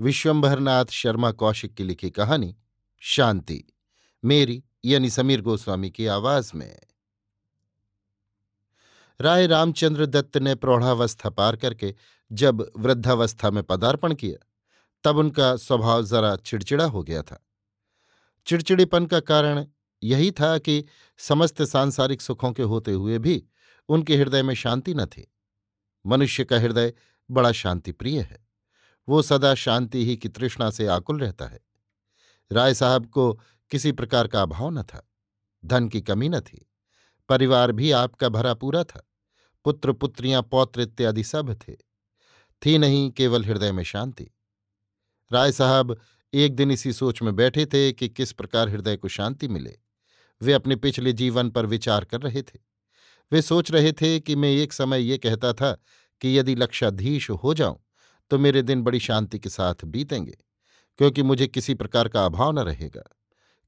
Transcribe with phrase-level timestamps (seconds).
[0.00, 2.56] विश्वंभरनाथ शर्मा कौशिक की लिखी कहानी,
[3.00, 3.64] शांति।
[4.24, 6.80] मेरी, यानी समीर गोस्वामी की आवाज़ में।
[9.20, 11.94] राय रामचंद्र दत्त ने प्रौढ़ावस्था पार करके
[12.32, 14.46] जब वृद्धावस्था में पदार्पण किया,
[15.04, 17.46] तब उनका स्वभाव जरा चिड़चिड़ा हो गया था।
[18.46, 19.66] चिड़चिड़ीपन का कारण
[20.02, 20.84] यही था कि
[21.18, 23.44] समस्त सांसारिक सुखों के होते हुए भी
[23.88, 25.34] उनके हृदय में शांति न थी।
[26.06, 26.94] मनुष्य का हृदय
[27.30, 28.43] बड़ा शांति प्रिय है।
[29.08, 31.60] वो सदा शांति ही की तृष्णा से आकुल रहता है।
[32.52, 35.10] राय साहब को किसी प्रकार का अभाव न था,
[35.64, 36.70] धन की कमी न थी,
[37.28, 39.10] परिवार भी आपका भरा पूरा था,
[39.64, 41.74] पुत्र पुत्रियाँ पौत्र इत्यादि सब थे,
[42.62, 44.30] थी नहीं केवल हृदय में शांति।
[45.32, 46.00] राय साहब
[46.34, 49.78] एक दिन इसी सोच में बैठे थे कि किस प्रकार हृदय को शांति मिले,
[50.42, 52.58] वे अपने पिछले जीवन पर विचार कर रहे थे।
[53.32, 55.72] वे सोच रहे थे कि मैं एक समय ये कहता था
[56.20, 57.83] कि यदि लक्षाधीश हो जाऊँ
[58.30, 60.36] तो मेरे दिन बड़ी शांति के साथ बीतेंगे,
[60.98, 63.02] क्योंकि मुझे किसी प्रकार का अभाव न रहेगा।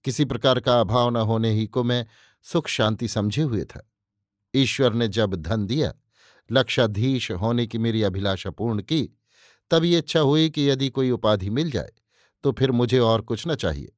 [0.05, 2.07] किसी प्रकार का अभाव न होने ही को मैं
[2.43, 3.91] सुख शांति समझे हुए था।
[4.55, 5.93] ईश्वर ने जब धन दिया,
[6.53, 9.09] लक्षाधीश होने की मेरी अभिलाषा पूर्ण की
[9.71, 11.93] तब ये इच्छा हुई कि यदि कोई उपाधि मिल जाए
[12.45, 13.93] तो फिर मुझे और कुछ न चाहिए।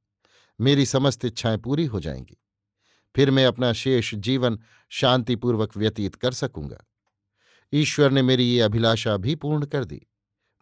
[0.61, 2.37] मेरी समस्त इच्छाएँ पूरी हो जाएँगी।
[3.17, 6.85] फिर मैं अपना शेष जीवन शांतिपूर्वक व्यतीत कर सकूँगा।
[7.73, 10.07] ईश्वर ने मेरी ये अभिलाषा भी पूर्ण कर दी।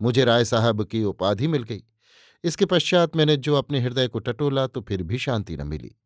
[0.02, 1.84] मुझे राय साहब की उपाधि मिल गई।
[2.44, 5.96] इसके पश्चात मैंने जो अपने हृदय को टटोला तो फिर भी शांति न मिली।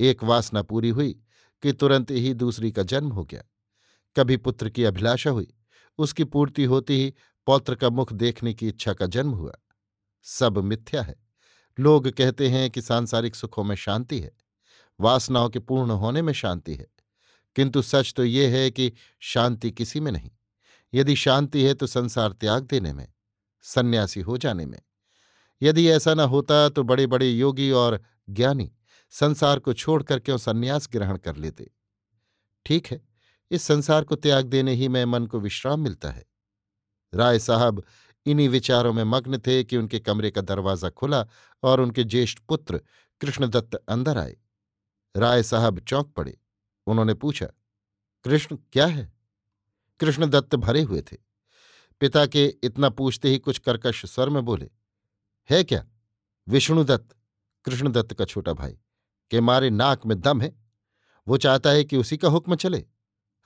[0.00, 1.20] एक वासना पूरी हुई
[1.62, 3.42] कि तुरंत ही दूसरी का जन्म हो गया।
[4.16, 5.54] कभी पुत्र की अभिलाषा हुई,
[5.98, 7.14] उसकी पूर्ति होती ही
[7.46, 9.52] पौत्र का मुख देखने की इच्छा का जन्म हुआ।
[10.22, 11.16] सब मिथ्या है।
[11.80, 14.32] लोग कहते हैं कि सांसारिक सुखों में शांति है,
[15.00, 16.86] वासनाओं के पूर्ण होने में शांति है।
[17.56, 20.30] किंतु सच तो ये है कि शांति किसी में नहीं।
[20.94, 23.08] यदि शांति है तो संसार त्याग देने में
[23.66, 24.80] सन्यासी हो जाने में।
[25.62, 28.00] यदि ऐसा न होता तो बड़े बड़े योगी और
[28.30, 28.70] ज्ञानी
[29.12, 31.70] संसार को छोड़कर क्यों सन्यास ग्रहण कर लेते?
[32.66, 33.00] ठीक है,
[33.50, 36.24] इस संसार को त्याग देने ही में मन को विश्राम मिलता है।
[37.12, 37.82] राय साहब
[38.26, 41.26] इन्हीं विचारों में मग्न थे कि उनके कमरे का दरवाज़ा खुला
[41.62, 42.80] और उनके ज्येष्ठ पुत्र
[43.20, 44.36] कृष्णदत्त अंदर आए।
[45.14, 46.36] राय साहब चौंक पड़े।
[46.86, 47.46] उन्होंने पूछा,
[48.24, 49.12] कृष्ण, क्या है?
[50.00, 51.16] कृष्णदत्त भरे हुए थे।
[52.00, 54.70] पिता के इतना पूछते ही कुछ कर्कश स्वर में बोले,
[55.50, 55.86] है क्या?
[56.48, 57.16] विष्णुदत्त,
[57.64, 58.78] कृष्णदत्त का छोटा भाई,
[59.30, 60.56] के मारे नाक में दम है?
[61.28, 62.86] वो चाहता है कि उसी का हुक्म चले।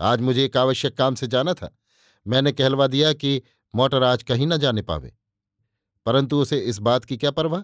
[0.00, 1.78] आज मुझे एक आवश्यक काम से जाना था।
[2.26, 3.42] मैंने कहलवा दिया कि
[3.74, 5.16] मोटर आज कहीं ना जाने पावे।
[6.06, 7.62] परंतु उसे इस बात की क्या परवाह?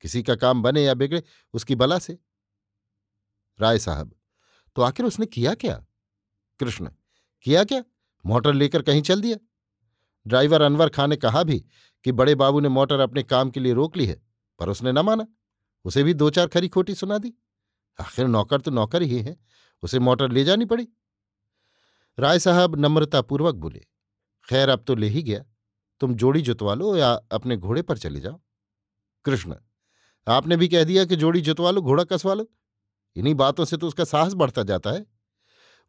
[0.00, 1.22] किसी का काम बने या बिगड़े,
[1.52, 2.18] उसकी बला से?
[3.60, 4.14] राय साहब
[4.76, 5.86] तो आखिर उसने किया क्या?
[6.60, 6.90] कृष्ण,
[7.42, 7.84] किया क्या?
[8.26, 9.45] मोटर लेकर कहीं चल दिया?
[10.26, 11.64] ड्राइवर अनवर खां ने कहा भी
[12.04, 14.22] कि बड़े बाबू ने मोटर अपने काम के लिए रोक ली है,
[14.58, 15.26] पर उसने न माना।
[15.84, 17.32] उसे भी दो चार खरी खोटी सुना दी।
[18.00, 19.36] आखिर नौकर तो नौकर ही है,
[19.82, 20.88] उसे मोटर ले जानी पड़ी।
[22.18, 23.86] राय साहब नम्रतापूर्वक बोले,
[24.48, 25.44] खैर, अब तो ले ही गया।
[26.00, 28.40] तुम जोड़ी जुतवा लो या अपने घोड़े पर चले जाओ।
[29.24, 29.54] कृष्ण,
[30.28, 32.50] आपने भी कह दिया कि जोड़ी जुतवा लो, घोड़ा कसवा लो।
[33.16, 35.06] इन्हीं बातों से तो उसका साहस बढ़ता जाता है।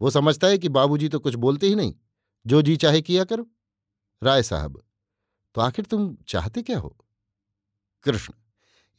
[0.02, 1.96] वो समझता है कि बाबूजी तो कुछ बोलते ही नहीं।
[2.48, 3.48] जो जी चाहे किया करो।
[4.22, 4.82] राय साहब
[5.56, 6.96] तो आखिर तुम चाहते क्या हो?
[8.06, 8.34] कृष्ण,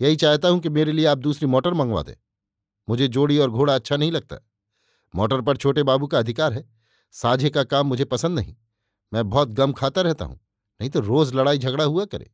[0.00, 2.14] यही चाहता हूँ कि मेरे लिए आप दूसरी मोटर मंगवा दें।
[2.88, 4.36] मुझे जोड़ी और घोड़ा अच्छा नहीं लगता।
[5.14, 6.64] मोटर पर छोटे बाबू का अधिकार है।
[7.14, 8.54] साझे का काम मुझे पसंद नहीं।
[9.12, 10.38] मैं बहुत गम खाता रहता हूँ,
[10.80, 12.30] नहीं तो रोज लड़ाई झगड़ा हुआ करे।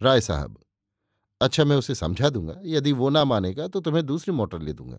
[0.00, 0.58] राय साहब
[1.40, 4.98] अच्छा मैं उसे समझा दूँगा। यदि वो ना मानेगा तो तुम्हें दूसरी मोटर ले दूँगा।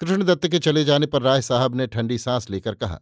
[0.00, 3.00] कृष्णदत्त के चले जाने पर राय साहब ने ठंडी सांस लेकर कहा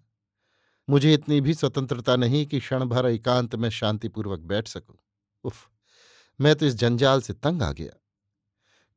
[0.88, 4.96] मुझे इतनी भी स्वतंत्रता नहीं कि क्षण भर एकांत में शांतिपूर्वक बैठ सकूँ।
[5.44, 5.68] उफ,
[6.40, 8.00] मैं तो इस जंजाल से तंग आ गया।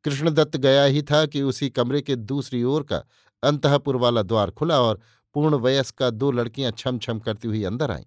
[0.05, 3.03] कृष्णदत्त गया ही था कि उसी कमरे के दूसरी ओर का
[3.43, 5.01] अंतपुर वाला द्वार खुला और
[5.33, 8.05] पूर्ण वयस्क का दो लड़कियाँ छम छम करती हुई अंदर आईं।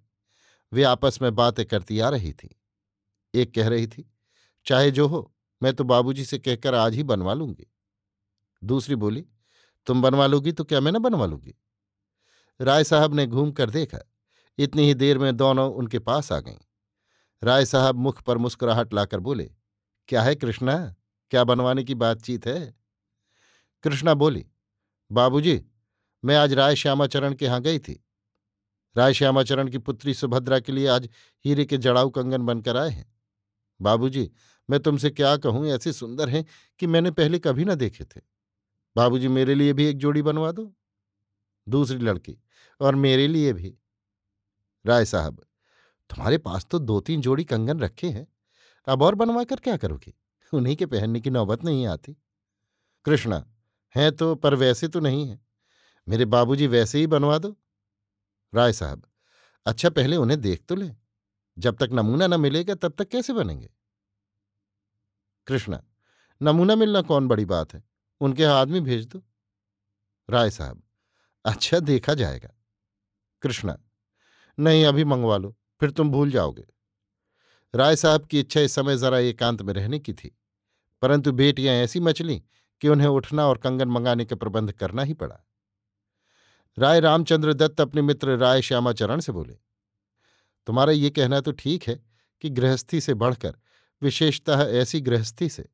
[0.71, 2.55] वे आपस में बातें करती आ रही थी।
[3.33, 4.11] एक कह रही थी,
[4.65, 7.67] चाहे जो हो, मैं तो बाबूजी से कहकर आज ही बनवा लूँगी।
[8.63, 9.25] दूसरी बोली,
[9.87, 11.55] तुम बनवा लोगी तो क्या मैं न बनवा लूँगी?
[12.61, 13.99] राय साहब ने घूम कर देखा।
[14.57, 16.57] इतनी ही देर में दोनों उनके पास आ गईं।
[17.43, 19.51] राय साहब मुख पर मुस्कुराहट लाकर बोले,
[20.07, 20.95] क्या है कृष्णा?
[21.31, 22.75] क्या बनवाने की बातचीत है?
[23.83, 24.45] कृष्णा बोली,
[25.11, 25.65] बाबूजी,
[26.25, 28.05] मैं आज राय श्यामाचरण के यहाँ गई थी।
[28.97, 31.09] राय श्यामाचरण की पुत्री सुभद्रा के लिए आज
[31.45, 33.13] हीरे के जड़ाऊ कंगन बनकर आए हैं।
[33.81, 34.31] बाबूजी,
[34.69, 36.45] मैं तुमसे क्या कहूँ, ऐसे सुंदर हैं
[36.79, 38.21] कि मैंने पहले कभी ना देखे थे।
[38.95, 40.73] बाबूजी, मेरे लिए भी एक जोड़ी बनवा दो।
[41.69, 42.37] दूसरी लड़की
[42.79, 43.77] और मेरे लिए भी।
[44.85, 45.41] राय साहब,
[46.09, 48.27] तुम्हारे पास तो दो तीन जोड़ी कंगन रखे हैं,
[48.87, 50.13] अब और बनवा कर क्या करोगे?
[50.53, 52.17] उन्हीं के पहनने की नौबत नहीं आती।
[53.05, 53.45] कृष्णा,
[53.95, 55.39] हैं तो पर वैसे तो नहीं है।
[56.07, 57.55] मेरे बाबूजी वैसे ही बनवा दो।
[58.53, 59.07] राय साहब
[59.65, 60.91] अच्छा पहले उन्हें देख तो ले।
[61.57, 63.69] जब तक नमूना न मिलेगा तब तक कैसे बनेंगे?
[65.47, 65.83] कृष्णा,
[66.41, 67.83] नमूना मिलना कौन बड़ी बात है?
[68.21, 69.21] उनके आदमी भेज दो।
[70.29, 70.83] राय साहब
[71.45, 72.49] अच्छा देखा जाएगा।
[73.45, 73.77] कृष्णा,
[74.57, 76.65] नहीं, अभी मंगवा लो, फिर तुम भूल जाओगे।
[77.73, 80.35] राय साहब की इच्छा इस समय जरा एकांत में रहने की थी,
[81.01, 82.41] परंतु बेटियाँ ऐसी मचली
[82.81, 85.39] कि उन्हें उठना और कंगन मंगाने का प्रबंध करना ही पड़ा।
[86.77, 89.53] राय रामचंद्र दत्त अपने मित्र राय श्यामाचरण से बोले,
[90.67, 91.95] तुम्हारा ये कहना तो ठीक है
[92.43, 93.55] कि गृहस्थी से बढ़कर,
[94.01, 95.65] विशेषतः ऐसी गृहस्थी से,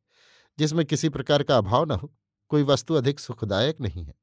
[0.58, 2.14] जिसमें किसी प्रकार का अभाव न हो,
[2.52, 4.14] कोई वस्तु अधिक सुखदायक नहीं है।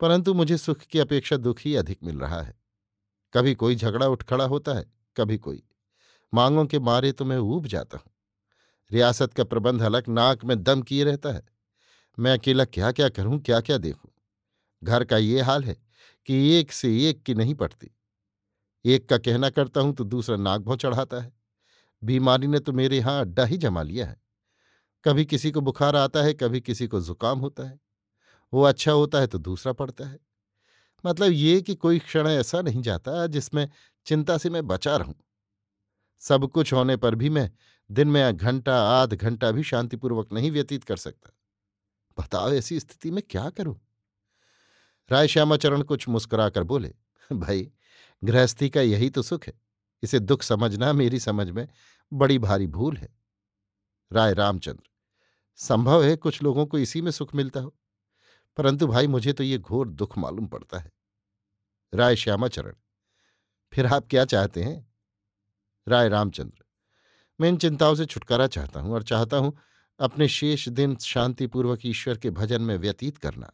[0.00, 2.54] परंतु मुझे सुख की अपेक्षा दुख ही अधिक मिल रहा है।
[3.34, 4.84] कभी कोई झगड़ा उठ खड़ा होता है,
[5.16, 5.62] कभी कोई।
[6.34, 8.12] मांगों के मारे तो मैं ऊब जाता हूँ।
[8.90, 11.42] रियासत का प्रबंध अलग, नाक में दम किए रहता है।
[12.18, 14.10] मैं अकेला क्या क्या करूँ क्या क्या देखूँ?
[14.84, 15.76] घर का ये हाल है
[16.26, 17.90] कि एक से एक की नहीं पड़ती।
[18.84, 21.32] एक का कहना करता हूँ तो दूसरा नाक भों चढ़ाता है।
[22.04, 24.20] बीमारी ने तो मेरे यहाँ अड्डा ही जमा लिया है।
[25.04, 27.78] कभी किसी को बुखार आता है, कभी किसी को जुकाम होता है।
[28.52, 30.18] वो अच्छा होता है तो दूसरा पड़ता है।
[31.06, 33.68] मतलब ये कि कोई क्षण ऐसा नहीं जाता जिसमें
[34.06, 35.14] चिंता से मैं बचा रहूँ।
[36.20, 37.50] सब कुछ होने पर भी मैं
[37.90, 41.30] दिन में घंटा, आध घंटा भी शांतिपूर्वक नहीं व्यतीत कर सकता।
[42.18, 43.80] बताओ ऐसी स्थिति में क्या करूँ?
[45.10, 46.94] राय श्यामाचरण कुछ मुस्कुराकर बोले,
[47.32, 47.72] भाई,
[48.24, 49.52] गृहस्थी का यही तो सुख है।
[50.02, 51.68] इसे दुख समझना मेरी समझ में
[52.12, 53.08] बड़ी भारी भूल है।
[54.12, 54.82] राय रामचंद्र,
[55.56, 57.74] संभव है कुछ लोगों को इसी में सुख मिलता हो?
[58.56, 60.90] परंतु भाई, मुझे तो ये घोर दुख मालूम पड़ता है।
[61.92, 62.72] राय श्यामाचरण,
[63.72, 64.92] फिर आप क्या चाहते हैं?
[65.86, 66.64] राय रामचंद्र,
[67.40, 69.56] मैं इन चिंताओं से छुटकारा चाहता हूँ और चाहता हूँ
[70.00, 73.52] अपने शेष दिन शांतिपूर्वक ईश्वर के भजन में व्यतीत करना।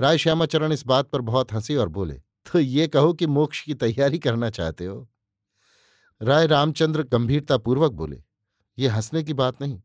[0.00, 2.14] राय श्यामाचरण इस बात पर बहुत हंसे और बोले
[2.46, 5.08] तो ये कहो कि मोक्ष की तैयारी करना चाहते हो?
[6.20, 8.22] राय रामचंद्र गंभीरतापूर्वक बोले,
[8.78, 9.80] ये हंसने की बात नहीं।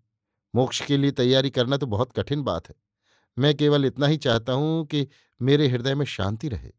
[0.53, 2.75] मोक्ष के लिए तैयारी करना तो बहुत कठिन बात है।
[3.37, 5.07] मैं केवल इतना ही चाहता हूँ कि
[5.41, 6.71] मेरे हृदय में शांति रहे।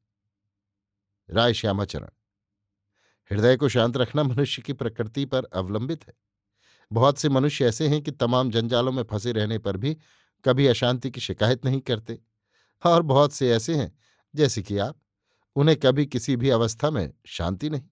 [1.30, 2.08] राय श्यामाचरण।
[3.32, 6.14] हृदय को शांत रखना मनुष्य की प्रकृति पर अवलंबित है।
[6.92, 9.96] बहुत से मनुष्य ऐसे हैं कि तमाम जंजालों में फंसे रहने पर भी
[10.44, 12.18] कभी अशांति की शिकायत नहीं करते।
[12.86, 13.98] और बहुत से ऐसे हैं,
[14.34, 14.96] जैसे कि आप,
[15.56, 17.88] उन्हें कभी किसी भी अवस्था में शांति नहीं।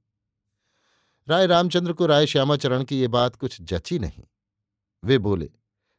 [1.28, 4.24] राय रामचंद्र को राय श्यामाचरण की ये बात कुछ जची नहीं।
[5.04, 5.50] वे बोले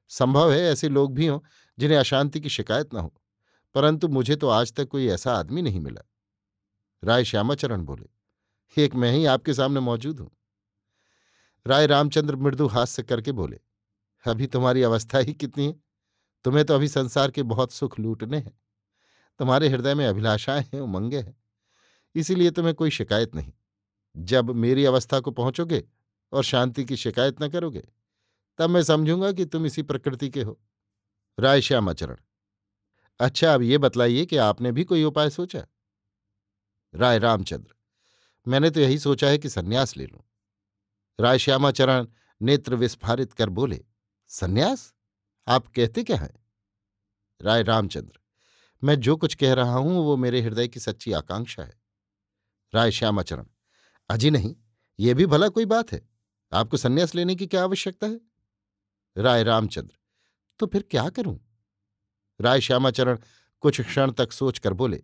[0.08, 1.40] संभव है ऐसे लोग भी हों,
[1.80, 3.14] जिन्हें अशांति की शिकायत न हो।
[3.76, 6.10] परंतु मुझे तो आज तक कोई ऐसा आदमी नहीं मिला।
[7.04, 8.10] राय श्यामाचरण बोले,
[8.84, 10.32] एक मैं ही आपके सामने मौजूद हूँ।
[11.68, 13.60] राय रामचंद्र मृदु हास्य करके बोले,
[14.28, 15.76] अभी तुम्हारी अवस्था ही कितनी है?
[16.44, 18.60] तुम्हें तो अभी संसार के बहुत सुख लूटने हैं।
[19.40, 21.44] तुम्हारे हृदय में अभिलाषाएँ हैं, उमंगे हैं।
[22.16, 23.54] इसीलिए तुम्हें कोई शिकायत नहीं।
[24.18, 25.84] जब मेरी अवस्था को पहुंचोगे
[26.32, 27.88] और शांति की शिकायत न करोगे
[28.58, 30.62] तब मैं समझूँगा कि तुम इसी प्रकृति के हो।
[31.40, 32.16] राय श्यामाचरण।
[33.20, 35.66] अच्छा अब ये बतलाइए कि आपने भी कोई उपाय सोचा?
[36.96, 37.76] राय रामचंद्र।
[38.48, 40.24] मैंने तो यही सोचा है कि सन्यास ले लूँ।
[41.20, 42.08] राय श्यामाचरण
[42.42, 43.86] नेत्र विस्फारित कर बोले,
[44.28, 44.94] सन्यास?
[45.48, 46.46] आप कहते क्या हैं?
[47.42, 48.20] राय रामचंद्र।
[48.84, 51.82] मैं जो कुछ कह रहा हूँ, वो मेरे हृदय की सच्ची आकांक्षा है।
[52.74, 53.46] राय श्यामाचरण।
[54.10, 54.56] अजी नहीं,
[55.00, 56.10] ये भी भला कोई बात है।
[56.54, 58.35] आपको सन्यास लेने की क्या आवश्यकता है?
[59.18, 59.96] राय रामचंद्र।
[60.60, 61.40] तो फिर क्या करूँ?
[62.40, 63.18] राय श्यामाचरण
[63.64, 65.04] कुछ क्षण तक सोचकर बोले,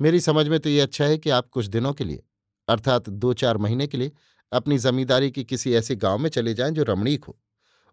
[0.00, 2.22] मेरी समझ में तो ये अच्छा है कि आप कुछ दिनों के लिए,
[2.68, 4.12] अर्थात दो चार महीने के लिए,
[4.52, 7.38] अपनी जमींदारी की किसी ऐसे गाँव में चले जाएँ जो रमणीक हो।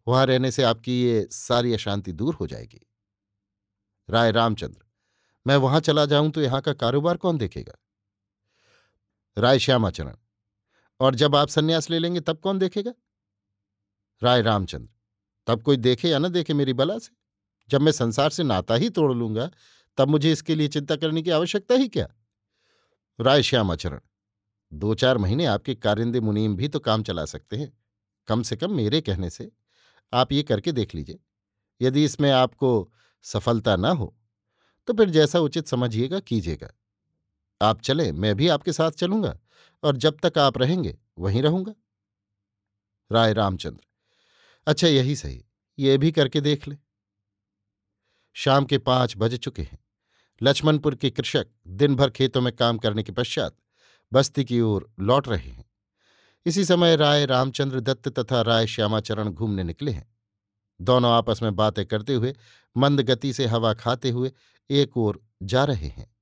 [0.07, 2.86] वहाँ रहने से आपकी ये सारी अशांति दूर हो जाएगी।
[4.10, 4.86] राय रामचंद्र,
[5.46, 7.77] मैं वहाँ चला जाऊँ तो यहाँ का कारोबार कौन देखेगा?
[9.38, 10.15] राय श्यामाचरण,
[11.00, 12.93] और जब आप संन्यास ले लेंगे तब कौन देखेगा?
[14.22, 14.89] राय रामचंद्र
[15.48, 17.16] तब कोई देखे या न देखे मेरी बला से।
[17.70, 19.50] जब मैं संसार से नाता ही तोड़ लूँगा,
[19.98, 22.08] तब मुझे इसके लिए चिंता करने की आवश्यकता ही क्या?
[23.20, 24.00] राय श्याम आचरण
[24.72, 27.72] दो चार महीने आपके कारिंदे मुनीम भी तो काम चला सकते हैं,
[28.27, 29.50] कम से कम मेरे कहने से।
[30.13, 31.20] आप ये करके देख लीजिए,
[31.82, 32.92] यदि इसमें आपको
[33.25, 34.13] सफलता ना हो
[34.88, 36.70] तो फिर जैसा उचित समझिएगा, कीजिएगा।
[37.62, 39.38] आप चले, मैं भी आपके साथ चलूँगा,
[39.84, 41.74] और जब तक आप रहेंगे, वहीं रहूँगा।
[43.12, 43.87] राय रामचंद्र
[44.67, 45.43] अच्छा यही सही।
[45.79, 46.75] ये भी करके देख ले।
[48.36, 49.79] शाम के पाँच बज चुके हैं।
[50.41, 53.55] लक्ष्मणपुर के कृषक दिन भर खेतों में काम करने के पश्चात
[54.12, 55.65] बस्ती की ओर लौट रहे हैं।
[56.45, 60.07] इसी समय राय रामचंद्र दत्त तथा राय श्यामाचरण घूमने निकले हैं।
[60.81, 62.36] दोनों आपस में बातें करते हुए,
[62.75, 64.31] मंद गति से हवा खाते हुए
[64.69, 66.15] एक ओर जा रहे हैं।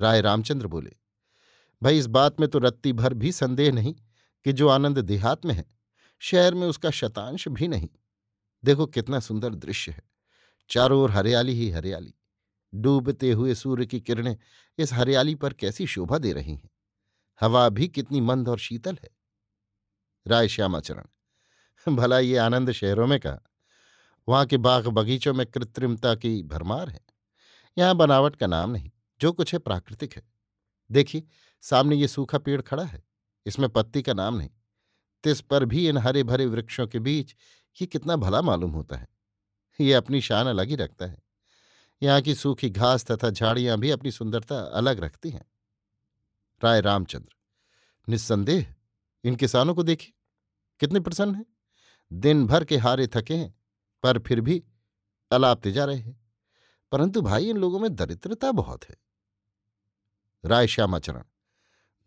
[0.00, 0.96] राय रामचंद्र बोले,
[1.82, 3.94] भाई इस बात में तो रत्ती भर भी संदेह नहीं
[4.46, 5.64] कि जो आनंद देहात में है।
[6.24, 7.88] शहर में उसका शतांश भी नहीं।
[8.64, 10.02] देखो कितना सुंदर दृश्य है।
[10.70, 12.14] चारों ओर हरियाली ही हरियाली।
[12.74, 14.36] डूबते हुए सूर्य की किरणें
[14.78, 16.70] इस हरियाली पर कैसी शोभा दे रही हैं।
[17.40, 19.10] हवा भी कितनी मंद और शीतल है।
[20.26, 21.04] राय श्यामाचरण,
[21.96, 23.38] भला ये आनंद शहरों में कहा?
[24.28, 27.00] वहाँ के बाग बगीचों में कृत्रिमता की भरमार है।
[27.78, 30.22] यहाँ बनावट का नाम नहीं, जो कुछ है प्राकृतिक है।
[30.90, 31.26] देखिए,
[31.60, 33.04] सामने ये सूखा पेड़ खड़ा है।
[33.46, 34.50] इसमें पत्ती का नाम नहीं।
[35.24, 37.34] तिस पर भी इन हरे भरे वृक्षों के बीच
[37.80, 39.08] ये कितना भला मालूम होता है?
[39.80, 41.22] ये अपनी शान अलग ही रखता है।
[42.02, 45.50] यहाँ की सूखी घास तथा झाड़ियाँ भी अपनी सुंदरता अलग रखती हैं।
[46.64, 47.34] राय रामचंद्र,
[48.08, 48.74] निस्संदेह,
[49.24, 50.12] इन किसानों को देखिए,
[50.80, 51.46] कितने प्रसन्न हैं।
[52.12, 53.54] दिन भर के हारे थके हैं,
[54.02, 54.64] पर फिर भी
[55.30, 56.26] अलापते जा रहे हैं।
[56.92, 58.96] परंतु भाई, इन लोगों में दरिद्रता बहुत है।
[60.44, 61.22] राय श्यामाचरण,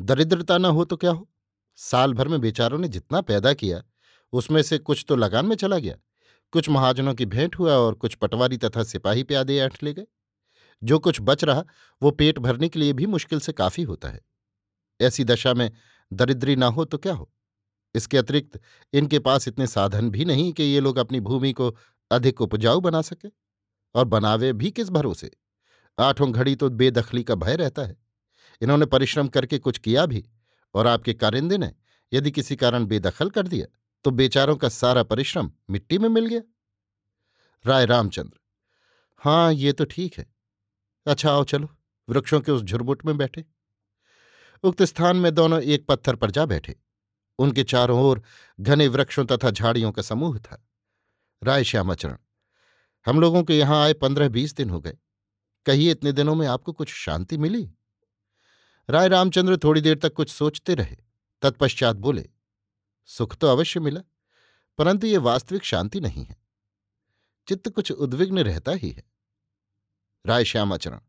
[0.01, 1.29] दरिद्रता न हो तो क्या हो?
[1.75, 3.83] साल भर में बेचारों ने जितना पैदा किया,
[4.33, 5.95] उसमें से कुछ तो लगान में चला गया।
[6.51, 10.05] कुछ महाजनों की भेंट हुआ और कुछ पटवारी तथा सिपाही प्यादे ऐठ ले गए।
[10.83, 11.63] जो कुछ बच रहा,
[12.01, 14.21] वो पेट भरने के लिए भी मुश्किल से काफ़ी होता है।
[15.01, 15.71] ऐसी दशा में
[16.13, 17.31] दरिद्री ना हो तो क्या हो?
[17.95, 18.59] इसके अतिरिक्त
[18.93, 21.77] इनके पास इतने साधन भी नहीं कि ये लोग अपनी भूमि को
[22.11, 23.29] अधिक उपजाऊ बना सके।
[23.95, 25.31] और बनावे भी किस भरोसे?
[25.99, 27.97] आठों घड़ी तो बेदखली का भय रहता है।
[28.61, 30.25] इन्होंने परिश्रम करके कुछ किया भी
[30.75, 31.71] और आपके कारिंदे ने
[32.11, 33.67] यदि किसी कारण बेदखल कर दिया
[34.05, 36.41] तो बेचारों का सारा परिश्रम मिट्टी में मिल गया।
[37.65, 38.39] राय रामचंद्र
[39.21, 40.25] हाँ ये तो ठीक है।
[41.05, 41.69] अच्छा आओ चलो,
[42.07, 43.43] वृक्षों के उस झुरमुट में बैठे।
[44.63, 46.75] उक्त स्थान में दोनों एक पत्थर पर जा बैठे।
[47.39, 48.21] उनके चारों ओर
[48.59, 50.61] घने वृक्षों तथा झाड़ियों का समूह था।
[51.41, 52.17] राय श्यामाचरण,
[53.05, 54.97] हम लोगों के यहाँ आए पंद्रह बीस दिन हो गए।
[55.65, 57.69] कहिए, इतने दिनों में आपको कुछ शांति मिली?
[58.89, 60.95] राय रामचंद्र थोड़ी देर तक कुछ सोचते रहे,
[61.41, 62.29] तत्पश्चात बोले,
[63.05, 64.01] सुख तो अवश्य मिला,
[64.77, 66.37] परंतु ये वास्तविक शांति नहीं है।
[67.47, 69.03] चित्त कुछ उद्विग्न रहता ही है।
[70.25, 70.99] राय श्यामाचरण,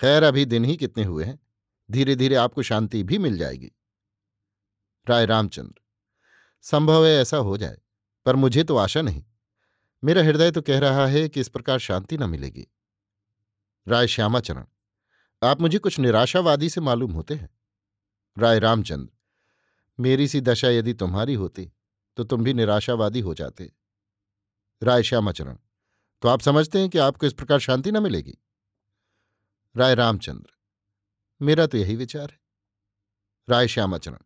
[0.00, 1.40] खैर, अभी दिन ही कितने हुए हैं
[1.90, 3.72] धीरे धीरे आपको शांति भी मिल जाएगी।
[5.08, 5.80] राय रामचंद्र,
[6.62, 7.78] संभव है ऐसा हो जाए,
[8.24, 9.24] पर मुझे तो आशा नहीं।
[10.04, 12.66] मेरा हृदय तो कह रहा है कि इस प्रकार शांति न मिलेगी।
[13.88, 14.64] राय श्यामाचरण
[15.42, 17.48] आप मुझे कुछ निराशावादी से मालूम होते हैं।
[18.36, 19.10] राय रामचंद्र,
[19.98, 21.70] मेरी सी दशा यदि तुम्हारी होती
[22.16, 23.70] तो तुम भी निराशावादी हो जाते।
[24.82, 25.56] राय श्यामाचरण
[26.22, 28.36] तो आप समझते हैं कि आपको इस प्रकार शांति न मिलेगी?
[29.74, 30.50] राय रामचंद्र,
[31.40, 32.38] मेरा तो यही विचार है।
[33.48, 34.18] राय श्यामाचरण,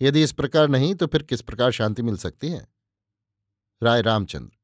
[0.00, 2.66] यदि इस प्रकार नहीं तो फिर किस प्रकार शांति मिल सकती है?
[3.82, 4.56] राय रामचंद्र,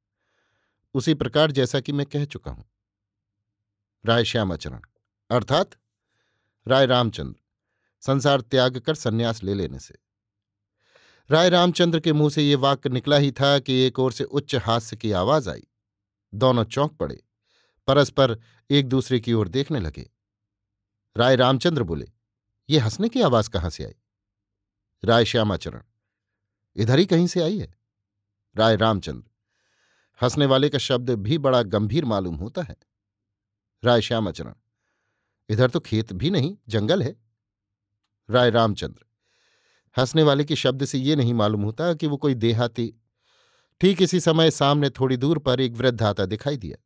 [0.94, 2.64] उसी प्रकार जैसा कि मैं कह चुका हूँ।
[4.04, 4.80] राय श्यामाचरण
[5.30, 5.70] अर्थात
[6.66, 7.40] राय रामचंद्र,
[8.02, 9.94] संसार त्याग कर संन्यास ले लेने से।
[11.30, 14.54] राय रामचंद्र के मुँह से ये वाक्य निकला ही था कि एक ओर से उच्च
[14.54, 15.66] हास्य की आवाज़ आई।
[16.32, 17.22] दोनों चौंक पड़े,
[17.88, 18.38] परस्पर
[18.70, 20.10] एक दूसरे की ओर देखने लगे।
[21.16, 22.08] राय रामचंद्र बोले,
[22.68, 23.94] ये हंसने की आवाज़ कहाँ से आई?
[25.04, 25.82] राय श्यामाचरण,
[26.76, 27.74] इधर ही कहीं से आई है?
[28.56, 29.30] राय रामचंद्र,
[30.20, 32.76] हंसने वाले का शब्द भी बड़ा गंभीर मालूम होता है।
[33.84, 34.54] राय श्यामाचरण
[35.48, 37.16] इधर तो खेत भी नहीं, जंगल है।
[38.28, 39.04] राय रामचंद्र,
[39.96, 42.92] हंसने वाले के शब्द से ये नहीं मालूम होता कि वो कोई देहाती।
[43.80, 46.76] ठीक इसी समय सामने थोड़ी दूर पर एक वृद्ध आता दिखाई दिया।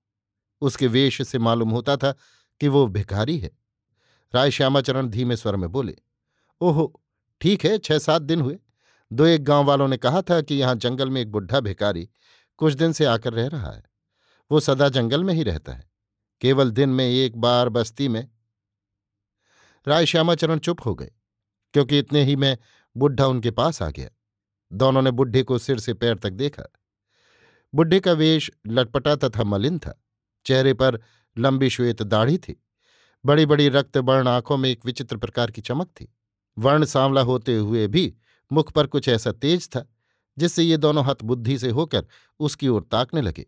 [0.63, 2.15] उसके वेश से मालूम होता था
[2.61, 3.51] कि वो भिखारी है।
[4.35, 5.97] राय श्यामाचरण धीमे स्वर में बोले,
[6.61, 7.03] ओहो,
[7.41, 8.59] ठीक है, छह सात दिन हुए।
[9.11, 12.09] दो एक गाँव वालों ने कहा था कि यहाँ जंगल में एक बुढ़ा भिखारी
[12.59, 13.83] कुछ दिन से आकर रह रहा है।
[14.51, 15.89] वो सदा जंगल में ही रहता है।
[16.41, 18.29] केवल दिन में एक बार बस्ती में
[19.87, 21.11] राय श्यामाचरण चुप हो गए,
[21.75, 22.57] क्योंकि इतने ही में
[22.97, 24.09] बुढ़ा उनके पास आ गया।
[24.71, 26.65] दोनों ने बुढ़े को सिर से पैर तक देखा।
[27.75, 30.01] बुढ़े का वेश लटपटा तथा मलिन था।
[30.47, 31.01] चेहरे पर
[31.37, 32.63] लंबी श्वेत दाढ़ी थी।
[33.25, 36.13] बड़ी बड़ी रक्त वर्ण आँखों में एक विचित्र प्रकार की चमक थी।
[36.57, 38.13] वर्ण सांवला होते हुए भी
[38.51, 39.85] मुख पर कुछ ऐसा तेज था,
[40.39, 42.07] जिससे ये दोनों हथ बुद्धि से होकर
[42.41, 43.47] उसकी ओर ताकने लगे।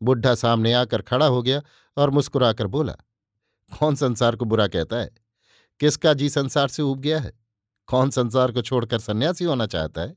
[0.00, 1.60] बुढ़ा सामने आकर खड़ा हो गया
[1.96, 2.96] और मुस्कुराकर बोला,
[3.72, 5.10] कौन संसार को बुरा कहता है?
[5.80, 7.32] किसका जी संसार से उब गया है?
[7.86, 10.16] कौन संसार को छोड़कर सन्यासी होना चाहता है?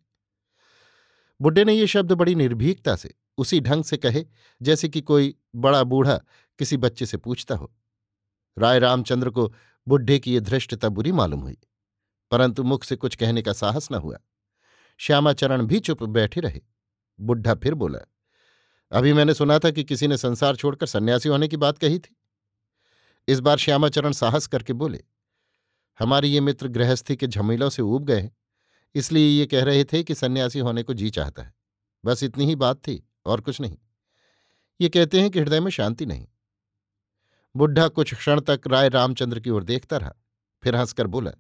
[1.41, 4.25] बुढ़े ने ये शब्द बड़ी निर्भीकता से, उसी ढंग से कहे,
[4.61, 6.17] जैसे कि कोई बड़ा बूढ़ा
[6.59, 7.73] किसी बच्चे से पूछता हो।
[8.57, 9.53] राय रामचंद्र को
[9.87, 11.57] बुढ़े की ये धृष्टता बुरी मालूम हुई,
[12.31, 14.17] परंतु मुख से कुछ कहने का साहस न हुआ।
[14.97, 16.61] श्यामाचरण भी चुप बैठे रहे।
[17.19, 17.99] बुढ़ा फिर बोला,
[18.91, 22.15] अभी मैंने सुना था कि किसी ने संसार छोड़कर सन्यासी होने की बात कही थी।
[23.27, 25.03] इस बार श्यामाचरण साहस करके बोले
[26.00, 28.32] हमारे ये मित्र गृहस्थी के झमेलों से ऊब गए
[28.96, 31.56] इसलिए ये कह रहे थे कि सन्यासी होने को जी चाहता है।
[32.06, 33.77] बस इतनी ही बात थी, और कुछ नहीं।
[34.82, 36.27] ये कहते हैं कि हृदय में शांति नहीं।
[37.56, 40.13] बुढ़ा कुछ क्षण तक राय रामचंद्र की ओर देखता रहा,
[40.63, 41.32] फिर हंसकर बोला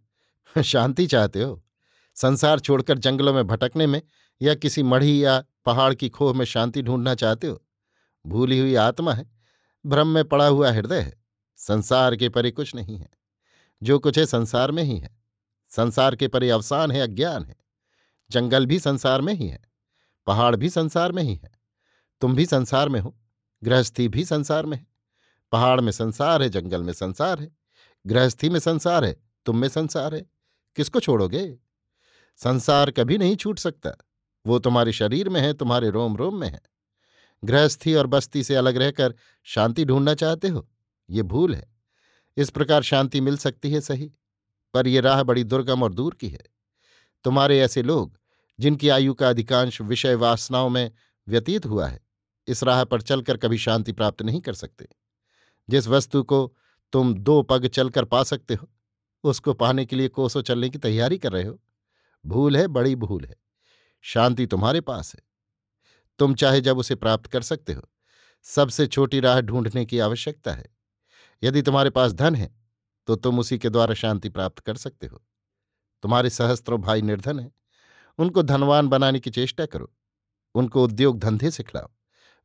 [0.61, 1.63] शांति चाहते हो?
[2.15, 4.01] संसार छोड़कर जंगलों में भटकने में
[4.41, 7.63] या किसी मढ़ी या पहाड़ की खोह में शांति ढूंढना चाहते हो?
[8.27, 9.31] भूली हुई आत्मा है,
[9.85, 11.23] भ्रम में पड़ा हुआ हृदय है।
[11.57, 13.09] संसार के परे कुछ नहीं है।
[13.83, 15.17] जो कुछ है संसार में ही है।
[15.69, 17.55] संसार के परे अवसान है, अज्ञान है।
[18.31, 19.59] जंगल भी संसार में ही है,
[20.27, 21.51] पहाड़ भी संसार में ही है।
[22.21, 23.17] तुम भी संसार में हो,
[23.63, 24.87] गृहस्थी भी संसार में है।
[25.51, 27.57] पहाड़ में संसार है, जंगल में संसार है।
[28.07, 30.25] गृहस्थी में संसार है, तुम में संसार है।
[30.75, 31.57] किसको छोड़ोगे?
[32.37, 33.91] संसार कभी नहीं छूट सकता।
[34.47, 36.61] वो तुम्हारे शरीर में है, तुम्हारे रोम रोम में है।
[37.43, 40.69] गृहस्थी और बस्ती से अलग रहकर शांति ढूंढना चाहते हो?
[41.09, 41.76] ये भूल है।
[42.37, 44.11] इस प्रकार शांति मिल सकती है सही,
[44.73, 46.43] पर यह राह बड़ी दुर्गम और दूर की है।
[47.23, 48.19] तुम्हारे ऐसे लोग,
[48.59, 50.91] जिनकी आयु का अधिकांश विषय वासनाओं में
[51.27, 52.01] व्यतीत हुआ है,
[52.47, 54.87] इस राह पर चलकर कभी शांति प्राप्त नहीं कर सकते।
[55.69, 56.55] जिस वस्तु को
[56.93, 58.69] तुम दो पग चलकर पा सकते हो,
[59.23, 61.59] उसको पाने के लिए कोसों चलने की तैयारी कर रहे हो।
[62.25, 63.35] भूल है, बड़ी भूल है।
[64.01, 65.21] शांति तुम्हारे पास है।
[66.19, 67.81] तुम चाहे जब उसे प्राप्त कर सकते हो,
[68.43, 70.76] सबसे छोटी राह ढूँढने की आवश्यकता है।
[71.43, 72.55] यदि तुम्हारे पास धन है
[73.07, 75.21] तो तुम उसी के द्वारा शांति प्राप्त कर सकते हो।
[76.03, 77.51] तुम्हारे सहस्त्रों भाई निर्धन हैं।
[78.19, 79.91] उनको धनवान बनाने की चेष्टा करो।
[80.55, 81.89] उनको उद्योग धंधे सिखलाओ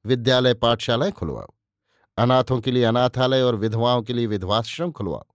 [0.05, 1.55] विद्यालय पाठशालाएँ खुलवाओ।
[2.19, 5.27] अनाथों के लिए अनाथालय और विधवाओं के लिए विधवाश्रम खुलवाओ।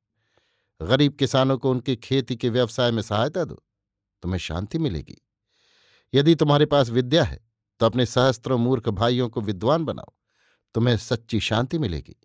[0.81, 3.63] गरीब किसानों को उनकी खेती के व्यवसाय में सहायता दो।
[4.23, 5.17] तुम्हें शांति मिलेगी।
[6.13, 7.39] यदि तुम्हारे पास विद्या है
[7.79, 10.13] तो अपने सहस्त्रों मूर्ख भाइयों को विद्वान बनाओ।
[10.75, 12.15] तुम्हें सच्ची शांति मिलेगी।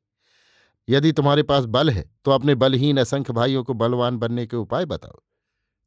[0.88, 4.84] यदि तुम्हारे पास बल है तो अपने बलहीन असंख्य भाइयों को बलवान बनने के उपाय
[4.84, 5.22] बताओ।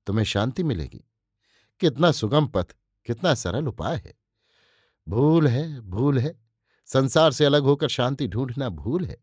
[0.08, 1.04] तुम्हें शांति मिलेगी।
[1.82, 2.76] कितना सुगम पथ,
[3.08, 4.14] कितना सरल उपाय है।
[5.08, 6.34] भूल है भूल है।
[6.90, 9.18] संसार से अलग होकर शांति ढूंढना भूल है।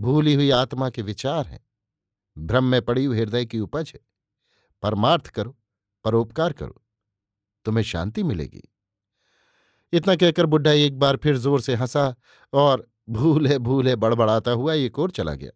[0.00, 1.60] भूली हुई आत्मा के विचार हैं।
[2.36, 4.00] भ्रम में पड़ी हुई हृदय की उपज है।
[4.82, 5.56] परमार्थ करो,
[6.04, 6.82] परोपकार करो।
[7.64, 8.62] तुम्हें शांति मिलेगी।
[9.92, 12.14] इतना कहकर बुढ़ा एक बार फिर ज़ोर से हंसा
[12.52, 15.50] और भूले भूले बड़बड़ाता हुआ एक ओर चला गया।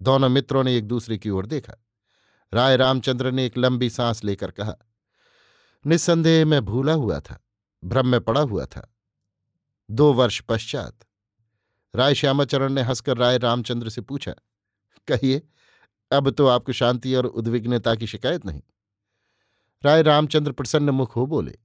[0.00, 1.74] दोनों मित्रों ने एक दूसरे की ओर देखा।
[2.52, 4.74] राय रामचंद्र ने एक लंबी सांस लेकर कहा,
[5.84, 7.38] निस्संदेह मैं भूला हुआ था,
[7.82, 8.86] भ्रम में पड़ा हुआ था।
[9.90, 11.06] दो वर्ष पश्चात
[11.94, 14.34] राय श्यामाचरण ने हंसकर राय रामचंद्र से पूछा,
[15.08, 15.42] कहिए,
[16.10, 18.62] अब तो आपको शांति और उद्विग्नता की शिकायत नहीं?
[19.82, 21.58] राय रामचंद्र प्रसन्न मुख हो बोले,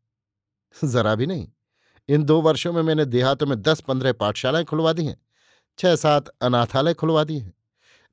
[0.75, 1.47] जरा भी नहीं।
[2.09, 5.17] इन दो वर्षों में मैंने देहातों में दस पंद्रह पाठशालाएँ खुलवा दी हैं,
[5.79, 7.53] छह सात अनाथालय खुलवा दिए हैं।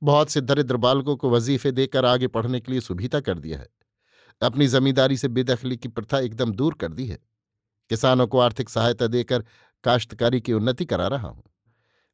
[0.02, 3.68] बहुत से दरिद्र बालकों को वजीफे देकर आगे पढ़ने के लिए सुविधा कर दिया है।
[4.42, 7.18] अपनी जमींदारी से बेदखली की प्रथा एकदम दूर कर दी है।
[7.90, 9.44] किसानों को आर्थिक सहायता देकर
[9.84, 11.42] काश्तकारी की उन्नति करा रहा हूँ।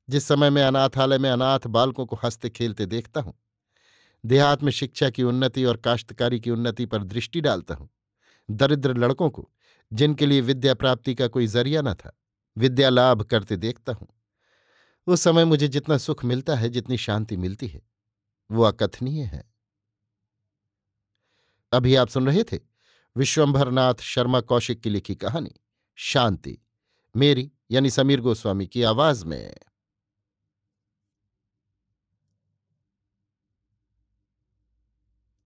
[0.09, 3.35] जिस समय मैं अनाथालय में अनाथ बालकों को हँसते खेलते देखता हूँ,
[4.25, 7.89] देहात में शिक्षा की उन्नति और काश्तकारी की उन्नति पर दृष्टि डालता हूँ।
[8.49, 9.49] दरिद्र लड़कों को
[9.93, 12.19] जिनके लिए विद्या प्राप्ति का कोई ज़रिया न था।
[12.59, 14.09] विद्या लाभ करते देखता हूँ।
[15.07, 17.83] उस समय मुझे जितना सुख मिलता है, जितनी शांति मिलती है,
[18.51, 19.55] वो अकथनीय है।
[21.73, 22.59] अभी आप सुन रहे थे
[23.17, 25.53] विश्वंभरनाथ शर्मा कौशिक की लिखी कहानी,
[25.95, 26.59] शांति,
[27.17, 29.57] मेरी यानी समीर गोस्वामी की आवाज़ में।